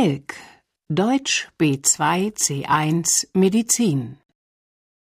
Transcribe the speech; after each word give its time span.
Telk, 0.00 0.36
Deutsch 0.88 1.48
B2 1.58 2.32
C1 2.32 3.26
Medizin. 3.32 4.18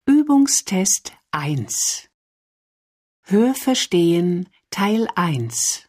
Übungstest 0.07 1.13
1. 1.29 2.09
Hörverstehen 3.21 4.49
Teil 4.71 5.07
1. 5.13 5.87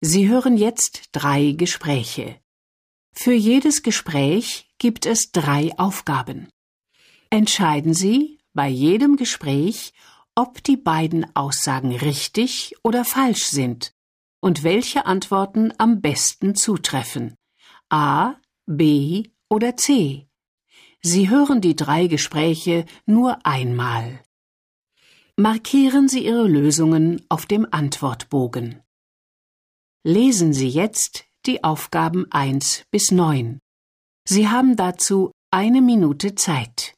Sie 0.00 0.26
hören 0.26 0.56
jetzt 0.56 1.10
drei 1.12 1.52
Gespräche. 1.52 2.40
Für 3.12 3.34
jedes 3.34 3.82
Gespräch 3.82 4.70
gibt 4.78 5.04
es 5.04 5.30
drei 5.30 5.78
Aufgaben. 5.78 6.48
Entscheiden 7.28 7.92
Sie 7.92 8.38
bei 8.54 8.68
jedem 8.68 9.16
Gespräch, 9.16 9.92
ob 10.34 10.64
die 10.64 10.78
beiden 10.78 11.36
Aussagen 11.36 11.94
richtig 11.94 12.74
oder 12.82 13.04
falsch 13.04 13.48
sind 13.48 13.92
und 14.40 14.62
welche 14.62 15.04
Antworten 15.04 15.74
am 15.76 16.00
besten 16.00 16.54
zutreffen. 16.54 17.34
A, 17.90 18.34
B 18.66 19.30
oder 19.48 19.76
C. 19.76 20.26
Sie 21.00 21.30
hören 21.30 21.62
die 21.62 21.74
drei 21.74 22.06
Gespräche 22.06 22.84
nur 23.06 23.46
einmal. 23.46 24.22
Markieren 25.36 26.08
Sie 26.08 26.26
Ihre 26.26 26.46
Lösungen 26.46 27.24
auf 27.28 27.46
dem 27.46 27.66
Antwortbogen. 27.70 28.82
Lesen 30.02 30.52
Sie 30.52 30.68
jetzt 30.68 31.24
die 31.46 31.64
Aufgaben 31.64 32.26
1 32.30 32.84
bis 32.90 33.10
9. 33.10 33.58
Sie 34.24 34.48
haben 34.48 34.76
dazu 34.76 35.32
eine 35.50 35.80
Minute 35.80 36.34
Zeit. 36.34 36.97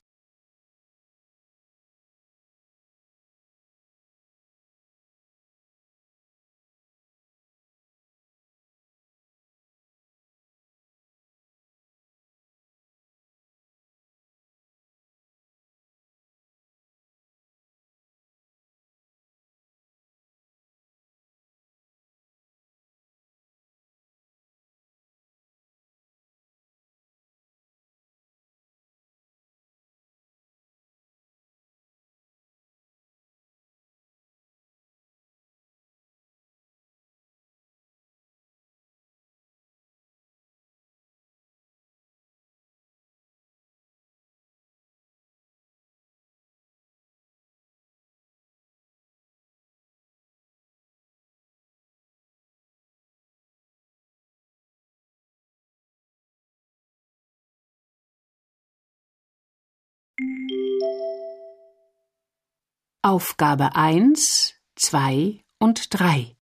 Aufgabe 63.03 63.77
1, 63.77 64.57
2 64.77 65.43
und 65.59 65.99
3. 65.99 66.37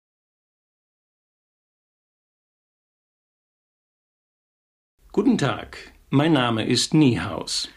Guten 5.10 5.36
Tag, 5.36 5.92
mein 6.10 6.32
Name 6.32 6.64
ist 6.64 6.94
Niehaus. 6.94 7.70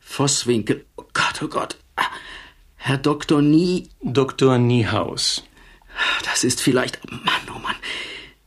Vosswinkel. 0.00 0.84
Oh 0.96 1.04
Gott, 1.12 1.42
oh 1.44 1.46
Gott. 1.46 1.78
Herr 2.74 2.98
Dr. 2.98 3.40
Nie. 3.40 3.90
Dr. 4.02 4.58
Niehaus. 4.58 5.44
Das 6.24 6.42
ist 6.42 6.60
vielleicht. 6.60 6.98
Oh 7.06 7.14
Mann, 7.14 7.54
oh 7.54 7.60
Mann. 7.60 7.76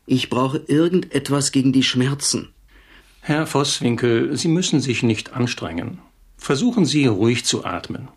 Ich 0.05 0.29
brauche 0.29 0.57
irgendetwas 0.57 1.53
gegen 1.53 1.71
die 1.71 1.83
Schmerzen. 1.83 2.53
Herr 3.21 3.47
Vosswinkel, 3.47 4.35
Sie 4.35 4.49
müssen 4.49 4.81
sich 4.81 5.01
nicht 5.01 5.31
anstrengen. 5.31 6.01
Versuchen 6.35 6.85
Sie 6.85 7.05
ruhig 7.05 7.45
zu 7.45 7.63
atmen. 7.63 8.09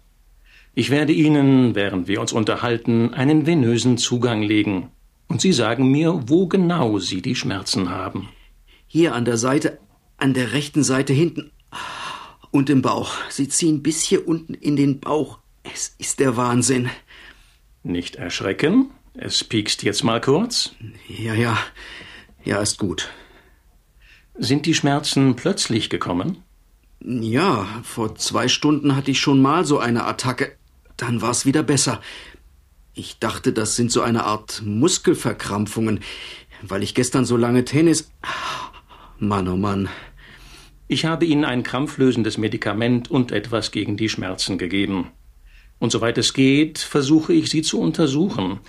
Ich 0.74 0.90
werde 0.90 1.12
Ihnen, 1.12 1.74
während 1.74 2.06
wir 2.08 2.20
uns 2.20 2.32
unterhalten, 2.32 3.12
einen 3.12 3.46
venösen 3.46 3.98
Zugang 3.98 4.42
legen. 4.42 4.90
Und 5.28 5.40
Sie 5.40 5.52
sagen 5.52 5.90
mir, 5.90 6.22
wo 6.26 6.46
genau 6.46 6.98
Sie 6.98 7.22
die 7.22 7.34
Schmerzen 7.34 7.90
haben. 7.90 8.28
Hier 8.86 9.14
an 9.14 9.24
der 9.24 9.36
Seite, 9.36 9.78
an 10.16 10.34
der 10.34 10.52
rechten 10.52 10.82
Seite 10.82 11.12
hinten 11.12 11.52
und 12.50 12.70
im 12.70 12.82
Bauch. 12.82 13.12
Sie 13.28 13.48
ziehen 13.48 13.82
bis 13.82 14.02
hier 14.02 14.26
unten 14.26 14.54
in 14.54 14.76
den 14.76 15.00
Bauch. 15.00 15.38
Es 15.62 15.94
ist 15.98 16.20
der 16.20 16.36
Wahnsinn. 16.36 16.90
Nicht 17.82 18.16
erschrecken. 18.16 18.90
Es 19.14 19.44
piekst 19.44 19.82
jetzt 19.82 20.04
mal 20.04 20.20
kurz. 20.20 20.74
Ja, 21.08 21.34
ja. 21.34 21.58
Ja, 22.44 22.60
ist 22.60 22.78
gut. 22.78 23.10
Sind 24.34 24.66
die 24.66 24.74
Schmerzen 24.74 25.36
plötzlich 25.36 25.90
gekommen? 25.90 26.42
Ja, 27.00 27.66
vor 27.82 28.14
zwei 28.16 28.48
Stunden 28.48 28.96
hatte 28.96 29.10
ich 29.10 29.20
schon 29.20 29.40
mal 29.42 29.64
so 29.64 29.78
eine 29.78 30.04
Attacke. 30.04 30.56
Dann 31.00 31.22
war's 31.22 31.46
wieder 31.46 31.62
besser. 31.62 32.02
Ich 32.92 33.18
dachte, 33.18 33.54
das 33.54 33.74
sind 33.74 33.90
so 33.90 34.02
eine 34.02 34.24
Art 34.24 34.60
Muskelverkrampfungen, 34.62 36.00
weil 36.60 36.82
ich 36.82 36.94
gestern 36.94 37.24
so 37.24 37.38
lange 37.38 37.64
Tennis. 37.64 38.12
Mann, 39.18 39.48
oh 39.48 39.56
Mann. 39.56 39.88
Ich 40.88 41.06
habe 41.06 41.24
Ihnen 41.24 41.46
ein 41.46 41.62
krampflösendes 41.62 42.36
Medikament 42.36 43.10
und 43.10 43.32
etwas 43.32 43.70
gegen 43.70 43.96
die 43.96 44.10
Schmerzen 44.10 44.58
gegeben. 44.58 45.10
Und 45.78 45.90
soweit 45.90 46.18
es 46.18 46.34
geht, 46.34 46.78
versuche 46.78 47.32
ich 47.32 47.48
Sie 47.48 47.62
zu 47.62 47.80
untersuchen. 47.80 48.60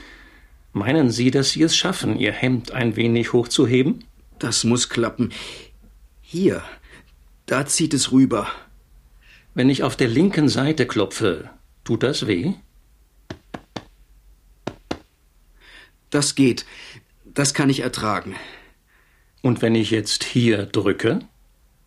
Meinen 0.72 1.10
Sie, 1.10 1.32
dass 1.32 1.50
Sie 1.50 1.64
es 1.64 1.76
schaffen, 1.76 2.18
Ihr 2.18 2.32
Hemd 2.32 2.72
ein 2.72 2.96
wenig 2.96 3.34
hochzuheben? 3.34 4.06
Das 4.40 4.64
muss 4.64 4.88
klappen. 4.88 5.34
Hier, 6.22 6.64
da 7.46 7.66
zieht 7.66 7.94
es 7.94 8.14
rüber. 8.14 8.48
Wenn 9.54 9.70
ich 9.70 9.84
auf 9.84 9.98
der 9.98 10.08
linken 10.08 10.48
Seite 10.48 10.86
klopfe, 10.86 11.50
Tut 11.84 12.04
das 12.04 12.28
weh? 12.28 12.54
Das 16.10 16.36
geht. 16.36 16.66
Das 17.26 17.54
kann 17.54 17.70
ich 17.70 17.80
ertragen. 17.80 18.36
Und 19.42 19.62
wenn 19.62 19.76
ich 19.76 19.92
jetzt 19.92 20.24
hier 20.24 20.66
drücke? 20.66 21.20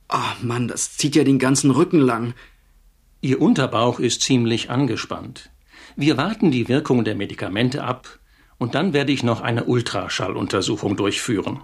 Ah, 0.09 0.33
oh 0.33 0.45
Mann, 0.45 0.69
das 0.69 0.97
zieht 0.97 1.15
ja 1.15 1.25
den 1.25 1.39
ganzen 1.39 1.71
Rücken 1.71 2.01
lang. 2.01 2.35
Ihr 3.21 3.41
Unterbauch 3.41 4.01
ist 4.01 4.23
ziemlich 4.23 4.71
angespannt. 4.71 5.51
Wir 5.97 6.17
warten 6.17 6.51
die 6.51 6.69
Wirkung 6.69 7.05
der 7.05 7.15
Medikamente 7.15 7.85
ab 7.85 8.19
und 8.59 8.75
dann 8.75 8.93
werde 8.93 9.13
ich 9.13 9.23
noch 9.23 9.41
eine 9.41 9.65
Ultraschalluntersuchung 9.65 10.97
durchführen. 10.97 11.61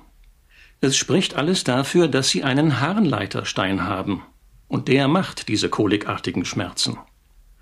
Es 0.81 0.97
spricht 0.97 1.35
alles 1.35 1.65
dafür, 1.65 2.09
dass 2.09 2.31
Sie 2.31 2.43
einen 2.43 2.81
Harnleiterstein 2.81 3.85
haben. 3.85 4.23
Und 4.69 4.89
der 4.89 5.09
macht 5.09 5.49
diese 5.49 5.69
kolikartigen 5.69 6.45
Schmerzen. 6.45 6.97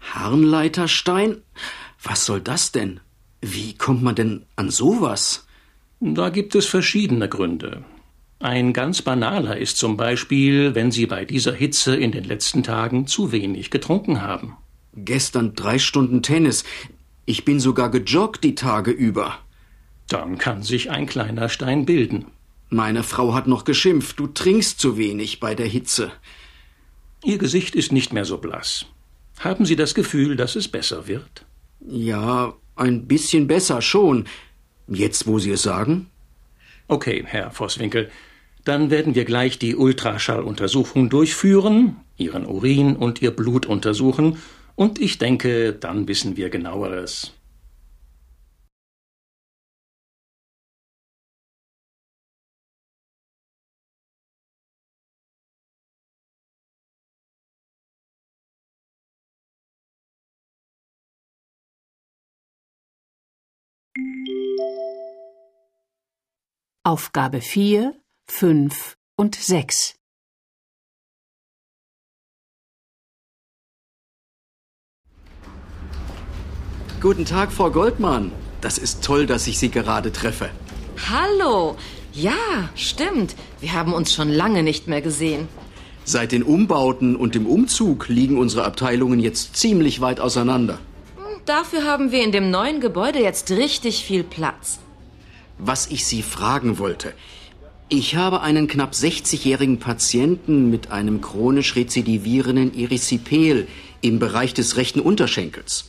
Harnleiterstein? 0.00 1.42
Was 2.02 2.24
soll 2.24 2.40
das 2.40 2.72
denn? 2.72 3.00
Wie 3.40 3.74
kommt 3.74 4.02
man 4.02 4.14
denn 4.14 4.46
an 4.56 4.70
sowas? 4.70 5.46
Da 6.00 6.28
gibt 6.30 6.54
es 6.54 6.66
verschiedene 6.66 7.28
Gründe. 7.28 7.84
Ein 8.40 8.72
ganz 8.72 9.02
banaler 9.02 9.56
ist 9.56 9.78
zum 9.78 9.96
Beispiel, 9.96 10.74
wenn 10.76 10.92
Sie 10.92 11.06
bei 11.06 11.24
dieser 11.24 11.52
Hitze 11.52 11.96
in 11.96 12.12
den 12.12 12.22
letzten 12.22 12.62
Tagen 12.62 13.08
zu 13.08 13.32
wenig 13.32 13.70
getrunken 13.70 14.22
haben. 14.22 14.56
Gestern 14.94 15.54
drei 15.54 15.78
Stunden 15.78 16.22
Tennis. 16.22 16.64
Ich 17.26 17.44
bin 17.44 17.58
sogar 17.58 17.90
gejoggt 17.90 18.44
die 18.44 18.54
Tage 18.54 18.92
über. 18.92 19.38
Dann 20.08 20.38
kann 20.38 20.62
sich 20.62 20.90
ein 20.90 21.06
kleiner 21.06 21.48
Stein 21.48 21.84
bilden. 21.84 22.26
Meine 22.70 23.02
Frau 23.02 23.34
hat 23.34 23.46
noch 23.46 23.64
geschimpft, 23.64 24.20
du 24.20 24.28
trinkst 24.28 24.78
zu 24.78 24.96
wenig 24.96 25.40
bei 25.40 25.54
der 25.54 25.66
Hitze. 25.66 26.12
Ihr 27.24 27.38
Gesicht 27.38 27.74
ist 27.74 27.92
nicht 27.92 28.12
mehr 28.12 28.24
so 28.24 28.38
blass. 28.38 28.86
Haben 29.40 29.66
Sie 29.66 29.76
das 29.76 29.94
Gefühl, 29.94 30.36
dass 30.36 30.56
es 30.56 30.68
besser 30.68 31.06
wird? 31.06 31.44
Ja, 31.80 32.54
ein 32.76 33.06
bisschen 33.06 33.46
besser 33.46 33.82
schon. 33.82 34.26
Jetzt, 34.88 35.26
wo 35.26 35.38
Sie 35.38 35.52
es 35.52 35.62
sagen? 35.62 36.10
Okay, 36.88 37.24
Herr 37.26 37.50
Vosswinkel. 37.50 38.10
Dann 38.64 38.90
werden 38.90 39.14
wir 39.14 39.24
gleich 39.24 39.58
die 39.58 39.76
Ultraschalluntersuchung 39.76 41.08
durchführen, 41.08 41.96
Ihren 42.16 42.46
Urin 42.46 42.96
und 42.96 43.22
Ihr 43.22 43.30
Blut 43.30 43.66
untersuchen, 43.66 44.38
und 44.74 45.00
ich 45.00 45.18
denke, 45.18 45.72
dann 45.72 46.06
wissen 46.06 46.36
wir 46.36 46.50
genaueres. 46.50 47.32
Aufgabe 66.84 67.40
4, 67.40 67.92
5 68.30 68.96
und 69.16 69.34
sechs. 69.34 69.96
Guten 77.00 77.24
Tag, 77.24 77.52
Frau 77.52 77.70
Goldmann. 77.70 78.32
Das 78.60 78.78
ist 78.78 79.04
toll, 79.04 79.26
dass 79.26 79.46
ich 79.48 79.58
Sie 79.58 79.70
gerade 79.70 80.12
treffe. 80.12 80.50
Hallo. 81.10 81.76
Ja, 82.12 82.70
stimmt. 82.74 83.34
Wir 83.60 83.72
haben 83.72 83.92
uns 83.92 84.14
schon 84.14 84.30
lange 84.30 84.62
nicht 84.62 84.86
mehr 84.88 85.02
gesehen. 85.02 85.48
Seit 86.04 86.32
den 86.32 86.42
Umbauten 86.42 87.16
und 87.16 87.34
dem 87.34 87.46
Umzug 87.46 88.08
liegen 88.08 88.38
unsere 88.38 88.64
Abteilungen 88.64 89.20
jetzt 89.20 89.56
ziemlich 89.56 90.00
weit 90.00 90.20
auseinander. 90.20 90.78
Dafür 91.44 91.84
haben 91.84 92.12
wir 92.12 92.22
in 92.22 92.32
dem 92.32 92.50
neuen 92.50 92.80
Gebäude 92.80 93.20
jetzt 93.20 93.50
richtig 93.50 94.04
viel 94.04 94.22
Platz. 94.22 94.78
Was 95.58 95.88
ich 95.88 96.06
Sie 96.06 96.22
fragen 96.22 96.78
wollte. 96.78 97.12
Ich 97.88 98.16
habe 98.16 98.42
einen 98.42 98.68
knapp 98.68 98.92
60-jährigen 98.92 99.78
Patienten 99.78 100.70
mit 100.70 100.90
einem 100.90 101.20
chronisch 101.20 101.74
rezidivierenden 101.74 102.78
Erythipel 102.78 103.66
im 104.00 104.18
Bereich 104.18 104.52
des 104.54 104.76
rechten 104.76 105.00
Unterschenkels. 105.00 105.86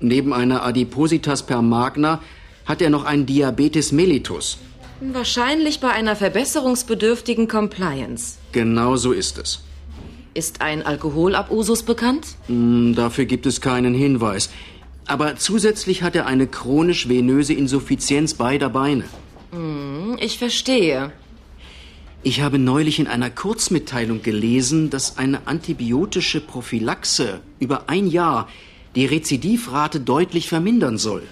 Neben 0.00 0.32
einer 0.32 0.64
Adipositas 0.64 1.44
per 1.44 1.62
magna 1.62 2.20
hat 2.66 2.82
er 2.82 2.90
noch 2.90 3.04
einen 3.04 3.24
Diabetes 3.24 3.92
mellitus. 3.92 4.58
Wahrscheinlich 5.00 5.80
bei 5.80 5.90
einer 5.90 6.16
verbesserungsbedürftigen 6.16 7.46
Compliance. 7.46 8.38
Genau 8.52 8.96
so 8.96 9.12
ist 9.12 9.38
es. 9.38 9.60
Ist 10.34 10.60
ein 10.60 10.84
Alkoholabusus 10.84 11.84
bekannt? 11.84 12.26
Hm, 12.46 12.94
dafür 12.94 13.24
gibt 13.24 13.46
es 13.46 13.60
keinen 13.60 13.94
Hinweis. 13.94 14.50
Aber 15.08 15.36
zusätzlich 15.36 16.02
hat 16.02 16.14
er 16.14 16.26
eine 16.26 16.46
chronisch 16.46 17.08
venöse 17.08 17.54
Insuffizienz 17.54 18.34
beider 18.34 18.68
Beine. 18.68 19.04
Hm, 19.50 20.18
ich 20.20 20.38
verstehe. 20.38 21.12
Ich 22.22 22.42
habe 22.42 22.58
neulich 22.58 22.98
in 22.98 23.06
einer 23.06 23.30
Kurzmitteilung 23.30 24.22
gelesen, 24.22 24.90
dass 24.90 25.16
eine 25.16 25.46
antibiotische 25.46 26.40
Prophylaxe 26.40 27.40
über 27.58 27.88
ein 27.88 28.06
Jahr 28.06 28.48
die 28.96 29.06
Rezidivrate 29.06 30.00
deutlich 30.00 30.48
vermindern 30.48 30.98
soll. 30.98 31.22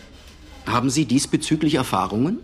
Haben 0.64 0.88
Sie 0.88 1.04
diesbezüglich 1.04 1.74
Erfahrungen? 1.74 2.38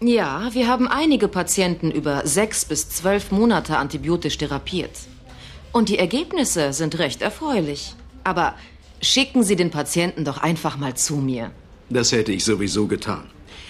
Ja, 0.00 0.48
wir 0.52 0.68
haben 0.68 0.88
einige 0.88 1.28
Patienten 1.28 1.90
über 1.90 2.26
sechs 2.26 2.64
bis 2.64 2.88
zwölf 2.88 3.30
Monate 3.30 3.76
antibiotisch 3.76 4.38
therapiert. 4.38 4.92
Und 5.72 5.90
die 5.90 5.98
Ergebnisse 5.98 6.72
sind 6.72 6.98
recht 6.98 7.20
erfreulich. 7.20 7.94
Aber 8.24 8.54
schicken 9.02 9.42
Sie 9.42 9.56
den 9.56 9.70
Patienten 9.70 10.24
doch 10.24 10.38
einfach 10.38 10.76
mal 10.78 10.94
zu 10.94 11.16
mir. 11.16 11.50
Das 11.90 12.12
hätte 12.12 12.32
ich 12.32 12.44
sowieso 12.44 12.86
getan. 12.86 13.24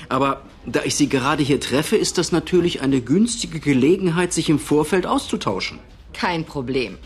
Aber 0.09 0.43
da 0.67 0.83
ich 0.85 0.95
Sie 0.95 1.09
gerade 1.09 1.43
hier 1.43 1.59
treffe, 1.59 1.97
ist 1.97 2.19
das 2.19 2.31
natürlich 2.31 2.83
eine 2.83 3.01
günstige 3.01 3.59
Gelegenheit, 3.59 4.33
sich 4.33 4.49
im 4.49 4.59
Vorfeld 4.59 5.07
auszutauschen. 5.07 5.79
Kein 6.13 6.45
Problem. 6.45 6.99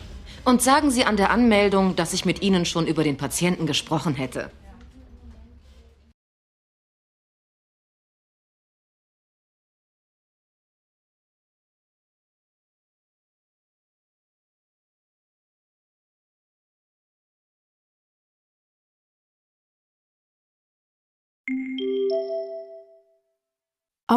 Und 0.45 0.63
sagen 0.63 0.91
Sie 0.91 1.05
an 1.05 1.17
der 1.17 1.31
Anmeldung, 1.31 1.97
dass 1.97 2.13
ich 2.13 2.25
mit 2.25 2.43
Ihnen 2.43 2.67
schon 2.67 2.87
über 2.87 3.03
den 3.03 3.17
Patienten 3.17 3.67
gesprochen 3.67 4.15
hätte. 4.15 4.51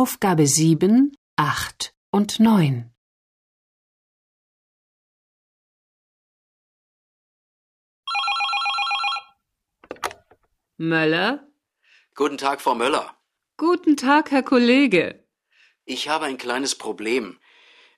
Aufgabe 0.02 0.48
7, 0.48 1.12
8 1.36 1.94
und 2.10 2.40
9. 2.40 2.90
Möller? 10.78 11.46
Guten 12.16 12.38
Tag, 12.38 12.62
Frau 12.62 12.76
Möller. 12.76 13.14
Guten 13.58 13.98
Tag, 13.98 14.32
Herr 14.32 14.42
Kollege. 14.42 15.22
Ich 15.84 16.08
habe 16.08 16.24
ein 16.28 16.38
kleines 16.38 16.76
Problem. 16.76 17.38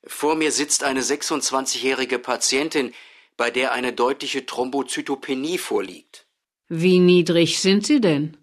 Vor 0.03 0.33
mir 0.33 0.51
sitzt 0.51 0.83
eine 0.83 1.01
26-jährige 1.01 2.17
Patientin, 2.17 2.95
bei 3.37 3.51
der 3.51 3.73
eine 3.73 3.93
deutliche 3.93 4.47
Thrombozytopenie 4.47 5.59
vorliegt. 5.59 6.25
Wie 6.67 6.97
niedrig 6.97 7.59
sind 7.59 7.85
Sie 7.85 8.01
denn? 8.01 8.37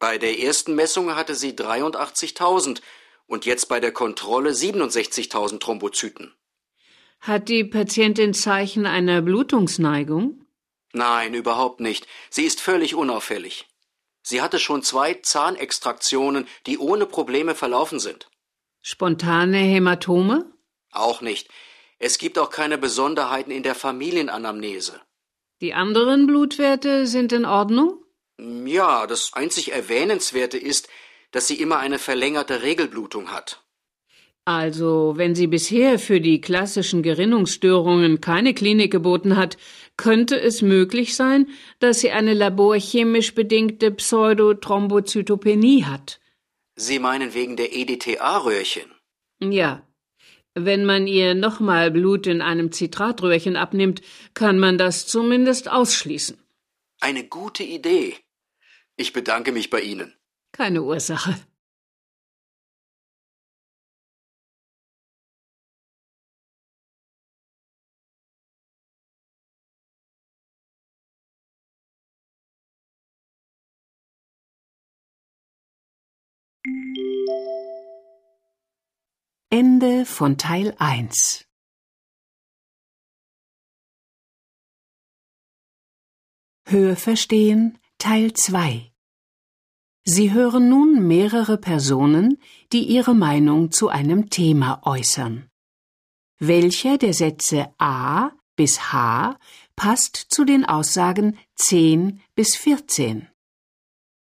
Bei 0.00 0.18
der 0.18 0.40
ersten 0.40 0.74
Messung 0.74 1.14
hatte 1.14 1.36
sie 1.36 1.52
83.000 1.52 2.82
und 3.26 3.46
jetzt 3.46 3.68
bei 3.68 3.80
der 3.80 3.92
Kontrolle 3.92 4.50
67.000 4.50 5.60
Thrombozyten. 5.60 6.34
Hat 7.20 7.48
die 7.48 7.64
Patientin 7.64 8.34
Zeichen 8.34 8.86
einer 8.86 9.22
Blutungsneigung? 9.22 10.44
Nein, 10.92 11.34
überhaupt 11.34 11.80
nicht. 11.80 12.06
Sie 12.30 12.44
ist 12.44 12.60
völlig 12.60 12.94
unauffällig. 12.94 13.66
Sie 14.22 14.40
hatte 14.40 14.58
schon 14.58 14.82
zwei 14.82 15.14
Zahnextraktionen, 15.14 16.46
die 16.66 16.78
ohne 16.78 17.06
Probleme 17.06 17.54
verlaufen 17.54 17.98
sind. 17.98 18.28
Spontane 18.80 19.58
Hämatome? 19.58 20.52
Auch 20.90 21.20
nicht. 21.20 21.48
Es 21.98 22.18
gibt 22.18 22.38
auch 22.38 22.50
keine 22.50 22.78
Besonderheiten 22.78 23.50
in 23.50 23.62
der 23.62 23.74
Familienanamnese. 23.74 25.00
Die 25.60 25.72
anderen 25.72 26.26
Blutwerte 26.26 27.06
sind 27.06 27.32
in 27.32 27.44
Ordnung? 27.44 28.02
Ja, 28.38 29.06
das 29.06 29.32
einzig 29.32 29.72
Erwähnenswerte 29.72 30.58
ist, 30.58 30.88
dass 31.34 31.48
sie 31.48 31.60
immer 31.60 31.80
eine 31.80 31.98
verlängerte 31.98 32.62
Regelblutung 32.62 33.32
hat. 33.32 33.60
Also, 34.44 35.14
wenn 35.16 35.34
sie 35.34 35.48
bisher 35.48 35.98
für 35.98 36.20
die 36.20 36.40
klassischen 36.40 37.02
Gerinnungsstörungen 37.02 38.20
keine 38.20 38.54
Klinik 38.54 38.92
geboten 38.92 39.36
hat, 39.36 39.56
könnte 39.96 40.40
es 40.40 40.62
möglich 40.62 41.16
sein, 41.16 41.48
dass 41.80 42.00
sie 42.00 42.12
eine 42.12 42.34
laborchemisch 42.34 43.34
bedingte 43.34 43.90
Pseudothrombozytopenie 43.90 45.86
hat. 45.86 46.20
Sie 46.76 47.00
meinen 47.00 47.34
wegen 47.34 47.56
der 47.56 47.74
EDTA-Röhrchen? 47.74 48.92
Ja. 49.40 49.84
Wenn 50.54 50.84
man 50.84 51.08
ihr 51.08 51.34
nochmal 51.34 51.90
Blut 51.90 52.28
in 52.28 52.42
einem 52.42 52.70
Zitratröhrchen 52.70 53.56
abnimmt, 53.56 54.02
kann 54.34 54.60
man 54.60 54.78
das 54.78 55.08
zumindest 55.08 55.68
ausschließen. 55.68 56.38
Eine 57.00 57.26
gute 57.26 57.64
Idee. 57.64 58.14
Ich 58.96 59.12
bedanke 59.12 59.50
mich 59.50 59.68
bei 59.70 59.80
Ihnen. 59.80 60.14
Keine 60.54 60.82
Ursache. 60.84 61.34
Ende 79.50 80.06
von 80.06 80.38
Teil 80.38 80.76
1. 80.78 81.48
Hörverstehen 86.68 87.80
Teil 87.98 88.32
2. 88.34 88.93
Sie 90.06 90.32
hören 90.32 90.68
nun 90.68 91.06
mehrere 91.06 91.56
Personen, 91.56 92.38
die 92.72 92.84
ihre 92.84 93.14
Meinung 93.14 93.70
zu 93.70 93.88
einem 93.88 94.28
Thema 94.28 94.82
äußern. 94.84 95.48
Welcher 96.38 96.98
der 96.98 97.14
Sätze 97.14 97.72
A 97.78 98.32
bis 98.54 98.92
H 98.92 99.38
passt 99.76 100.16
zu 100.28 100.44
den 100.44 100.66
Aussagen 100.66 101.38
10 101.54 102.20
bis 102.34 102.54
14? 102.54 103.28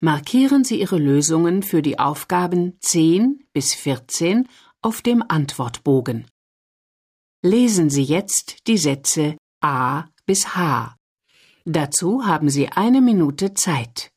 Markieren 0.02 0.66
Sie 0.66 0.82
Ihre 0.82 0.98
Lösungen 0.98 1.64
für 1.64 1.82
die 1.82 2.00
Aufgaben 2.00 2.78
10 2.82 3.46
bis 3.54 3.74
14 3.74 4.50
auf 4.82 5.02
dem 5.02 5.24
Antwortbogen. 5.26 6.26
Lesen 7.44 7.90
Sie 7.90 8.04
jetzt 8.04 8.68
die 8.68 8.78
Sätze 8.78 9.38
A 9.62 10.06
bis 10.26 10.56
H. 10.56 10.98
Dazu 11.64 12.26
haben 12.26 12.50
Sie 12.50 12.68
eine 12.68 13.00
Minute 13.00 13.54
Zeit. 13.54 14.11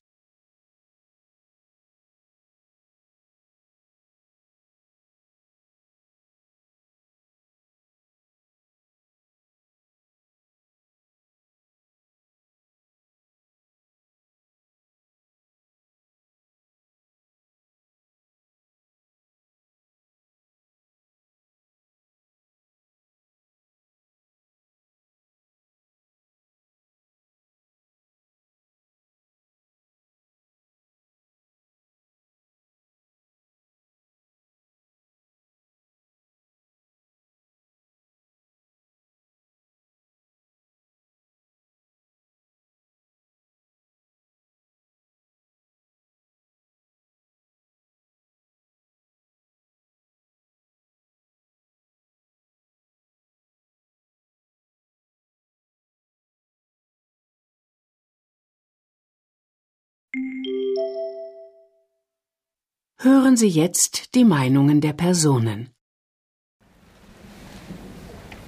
Hören 62.99 63.37
Sie 63.37 63.49
jetzt 63.49 64.15
die 64.15 64.25
Meinungen 64.25 64.81
der 64.81 64.93
Personen. 64.93 65.71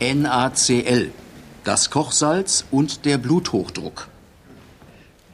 NaCl, 0.00 1.10
das 1.64 1.90
Kochsalz 1.90 2.64
und 2.70 3.04
der 3.04 3.18
Bluthochdruck. 3.18 4.08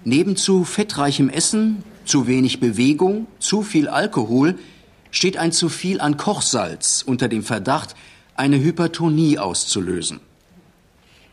Neben 0.05 0.37
zu 0.37 0.65
fettreichem 0.65 1.29
Essen, 1.29 1.85
zu 2.05 2.27
wenig 2.27 2.61
Bewegung, 2.61 3.27
zu 3.39 3.63
viel 3.63 3.89
Alkohol 3.89 4.59
steht 5.11 5.37
ein 5.37 5.53
zu 5.53 5.69
viel 5.69 6.01
an 6.01 6.17
Kochsalz 6.17 7.03
unter 7.07 7.29
dem 7.29 7.43
Verdacht, 7.43 7.95
eine 8.35 8.59
Hypertonie 8.59 9.39
auszulösen. 9.39 10.21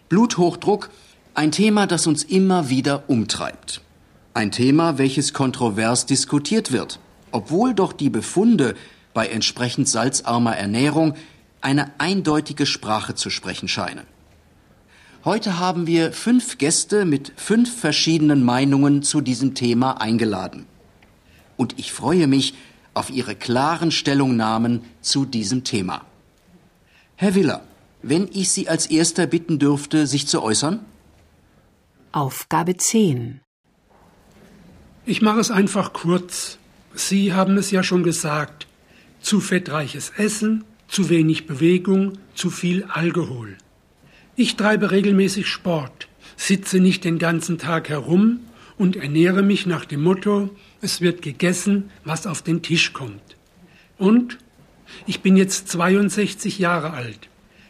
Bluthochdruck, 0.10 0.90
ein 1.34 1.52
Thema, 1.52 1.88
das 1.88 2.06
uns 2.06 2.24
immer 2.24 2.70
wieder 2.70 3.10
umtreibt. 3.10 3.82
Ein 4.34 4.52
Thema, 4.52 4.98
welches 4.98 5.34
kontrovers 5.34 6.06
diskutiert 6.06 6.72
wird, 6.72 7.00
obwohl 7.32 7.74
doch 7.74 7.94
die 7.94 8.10
Befunde 8.10 8.76
bei 9.14 9.28
entsprechend 9.28 9.90
salzarmer 9.90 10.56
Ernährung 10.56 11.16
eine 11.62 11.92
eindeutige 12.00 12.66
Sprache 12.66 13.16
zu 13.16 13.30
sprechen 13.30 13.68
scheinen. 13.68 14.06
Heute 15.26 15.60
haben 15.60 15.88
wir 15.88 16.14
fünf 16.14 16.58
Gäste 16.58 17.04
mit 17.06 17.34
fünf 17.36 17.78
verschiedenen 17.78 18.44
Meinungen 18.44 19.04
zu 19.04 19.20
diesem 19.20 19.56
Thema 19.56 20.00
eingeladen. 20.00 20.66
Und 21.58 21.78
ich 21.78 21.92
freue 21.92 22.28
mich 22.28 22.54
auf 22.94 23.10
Ihre 23.10 23.36
klaren 23.36 23.92
Stellungnahmen 23.92 24.82
zu 25.02 25.26
diesem 25.26 25.66
Thema. 25.66 26.06
Herr 27.18 27.36
Willer, 27.36 27.62
wenn 28.02 28.30
ich 28.32 28.50
Sie 28.52 28.70
als 28.70 28.86
Erster 28.86 29.28
bitten 29.28 29.60
dürfte, 29.60 30.08
sich 30.08 30.28
zu 30.28 30.42
äußern? 30.42 30.86
Aufgabe 32.14 32.78
10. 32.78 33.42
Ich 35.10 35.24
mache 35.24 35.40
es 35.40 35.50
einfach 35.50 35.92
kurz. 35.92 36.60
Sie 36.94 37.34
haben 37.34 37.58
es 37.58 37.72
ja 37.72 37.82
schon 37.82 38.04
gesagt. 38.04 38.68
Zu 39.22 39.40
fettreiches 39.40 40.12
Essen, 40.16 40.66
zu 40.88 41.10
wenig 41.10 41.48
Bewegung, 41.48 42.20
zu 42.36 42.52
viel 42.52 42.84
Alkohol. 42.84 43.58
Ich 44.36 44.56
treibe 44.56 44.92
regelmäßig 44.92 45.48
Sport, 45.48 46.10
sitze 46.38 46.80
nicht 46.80 47.06
den 47.06 47.18
ganzen 47.18 47.58
Tag 47.58 47.90
herum 47.90 48.42
und 48.78 48.98
ernähre 48.98 49.42
mich 49.42 49.66
nach 49.66 49.84
dem 49.84 50.04
Motto, 50.04 50.56
es 50.80 51.02
wird 51.02 51.24
gegessen, 51.24 51.90
was 52.04 52.28
auf 52.28 52.44
den 52.44 52.62
Tisch 52.62 52.94
kommt. 52.94 53.36
Und 53.98 54.38
ich 55.08 55.22
bin 55.22 55.36
jetzt 55.38 55.70
62 55.70 56.60
Jahre 56.60 56.92
alt, 56.92 57.30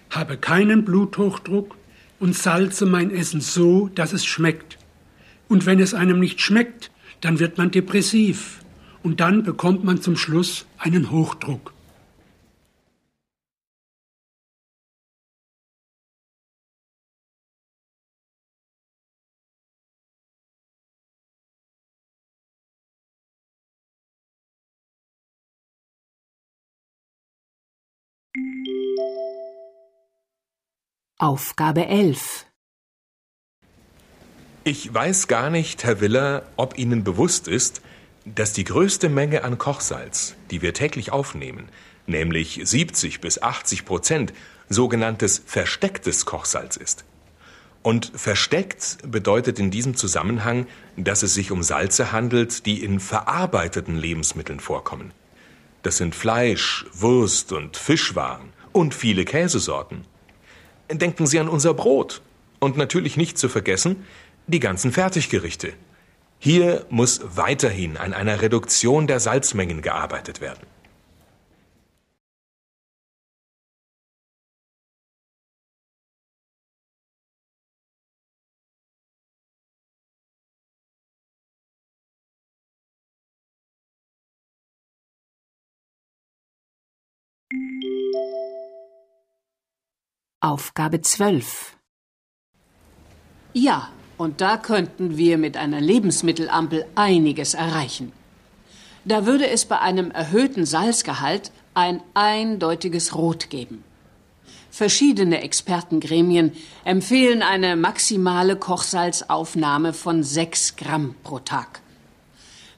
habe 0.10 0.36
keinen 0.36 0.84
Bluthochdruck 0.84 1.78
und 2.20 2.36
salze 2.36 2.86
mein 2.86 3.12
Essen 3.12 3.40
so, 3.40 3.88
dass 3.96 4.12
es 4.12 4.26
schmeckt. 4.26 4.78
Und 5.48 5.66
wenn 5.66 5.80
es 5.80 5.94
einem 5.94 6.20
nicht 6.20 6.42
schmeckt, 6.42 6.92
dann 7.22 7.40
wird 7.40 7.58
man 7.58 7.72
depressiv 7.72 8.64
und 9.04 9.20
dann 9.20 9.44
bekommt 9.44 9.84
man 9.84 10.02
zum 10.02 10.16
Schluss 10.16 10.66
einen 10.78 11.12
Hochdruck. 11.12 11.74
Aufgabe 31.22 31.86
11. 31.86 32.49
Ich 34.66 34.94
weiß 34.94 35.28
gar 35.30 35.50
nicht, 35.50 35.86
Herr 35.86 36.02
Willer, 36.02 36.44
ob 36.58 36.78
Ihnen 36.78 37.06
bewusst 37.06 37.48
ist, 37.48 37.82
dass 38.26 38.52
die 38.52 38.66
größte 38.66 39.08
Menge 39.08 39.46
an 39.46 39.58
Kochsalz, 39.58 40.36
die 40.52 40.62
wir 40.62 40.74
täglich 40.74 41.14
aufnehmen, 41.14 41.70
nämlich 42.08 42.60
70 42.64 43.22
bis 43.22 43.42
80 43.42 43.86
Prozent, 43.86 44.34
sogenanntes 44.68 45.42
verstecktes 45.46 46.26
Kochsalz 46.26 46.76
ist. 46.76 47.06
Und 47.84 48.12
versteckt 48.14 48.98
bedeutet 49.04 49.60
in 49.60 49.72
diesem 49.72 49.96
Zusammenhang, 49.96 50.68
dass 50.98 51.24
es 51.24 51.34
sich 51.34 51.52
um 51.52 51.64
Salze 51.64 52.12
handelt, 52.12 52.66
die 52.66 52.84
in 52.84 53.00
verarbeiteten 53.00 53.96
Lebensmitteln 53.96 54.60
vorkommen. 54.60 55.12
Das 55.84 55.96
sind 55.96 56.14
Fleisch, 56.14 56.86
Wurst 56.92 57.54
und 57.54 57.78
Fischwaren 57.78 58.50
und 58.74 58.94
viele 58.94 59.24
Käsesorten. 59.24 60.04
Denken 60.92 61.26
Sie 61.26 61.40
an 61.40 61.48
unser 61.48 61.74
Brot. 61.74 62.22
Und 62.62 62.76
natürlich 62.76 63.16
nicht 63.16 63.38
zu 63.38 63.48
vergessen, 63.48 64.06
die 64.50 64.60
ganzen 64.60 64.92
Fertiggerichte. 64.92 65.74
Hier 66.40 66.86
muss 66.90 67.22
weiterhin 67.36 67.98
an 67.98 68.14
einer 68.14 68.42
Reduktion 68.42 69.08
der 69.08 69.20
Salzmengen 69.20 69.82
gearbeitet 69.82 70.42
werden. 70.42 70.66
Aufgabe 90.42 91.02
12. 91.02 91.78
Ja, 93.54 93.92
und 94.20 94.42
da 94.42 94.58
könnten 94.58 95.18
wir 95.18 95.38
mit 95.38 95.56
einer 95.56 95.80
Lebensmittelampel 95.80 96.86
einiges 96.94 97.54
erreichen. 97.54 98.12
Da 99.06 99.26
würde 99.26 99.48
es 99.48 99.64
bei 99.64 99.80
einem 99.80 100.12
erhöhten 100.12 100.66
Salzgehalt 100.66 101.52
ein 101.74 102.02
eindeutiges 102.14 103.16
Rot 103.16 103.50
geben. 103.50 103.82
Verschiedene 104.72 105.42
Expertengremien 105.42 106.52
empfehlen 106.84 107.42
eine 107.42 107.78
maximale 107.78 108.58
Kochsalzaufnahme 108.58 109.94
von 109.94 110.22
6 110.22 110.76
Gramm 110.76 111.16
pro 111.24 111.40
Tag. 111.40 111.80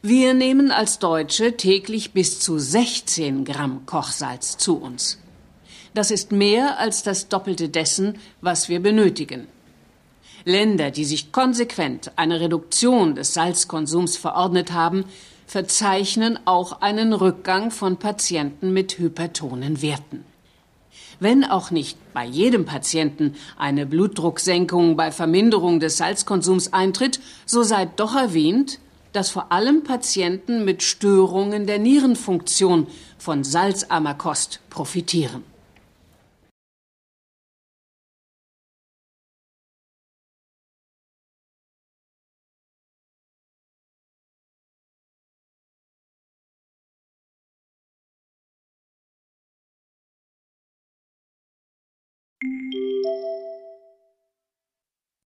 Wir 0.03 0.35
nehmen 0.35 0.69
als 0.69 0.99
Deutsche 0.99 1.57
täglich 1.57 2.11
bis 2.11 2.39
zu 2.39 2.59
16 2.59 3.45
Gramm 3.45 3.87
Kochsalz 3.87 4.57
zu 4.57 4.77
uns. 4.77 5.17
Das 5.95 6.11
ist 6.11 6.31
mehr 6.31 6.77
als 6.77 7.01
das 7.01 7.29
Doppelte 7.29 7.67
dessen, 7.67 8.19
was 8.41 8.69
wir 8.69 8.79
benötigen. 8.79 9.47
Länder, 10.45 10.91
die 10.91 11.05
sich 11.05 11.31
konsequent 11.31 12.11
eine 12.15 12.39
Reduktion 12.39 13.15
des 13.15 13.33
Salzkonsums 13.33 14.17
verordnet 14.17 14.71
haben, 14.71 15.05
verzeichnen 15.45 16.39
auch 16.45 16.81
einen 16.81 17.13
Rückgang 17.13 17.71
von 17.71 17.97
Patienten 17.97 18.73
mit 18.73 18.97
hypertonen 18.97 19.81
Werten. 19.81 20.23
Wenn 21.19 21.43
auch 21.43 21.69
nicht 21.69 21.97
bei 22.13 22.25
jedem 22.25 22.65
Patienten 22.65 23.35
eine 23.57 23.85
Blutdrucksenkung 23.85 24.95
bei 24.95 25.11
Verminderung 25.11 25.79
des 25.79 25.97
Salzkonsums 25.97 26.73
eintritt, 26.73 27.19
so 27.45 27.61
sei 27.61 27.85
doch 27.85 28.15
erwähnt, 28.15 28.79
dass 29.13 29.29
vor 29.29 29.51
allem 29.51 29.83
Patienten 29.83 30.65
mit 30.65 30.83
Störungen 30.83 31.67
der 31.67 31.79
Nierenfunktion 31.79 32.87
von 33.17 33.43
salzarmer 33.43 34.15
Kost 34.15 34.61
profitieren. 34.69 35.50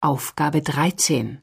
Aufgabe 0.00 0.60
13. 0.60 1.40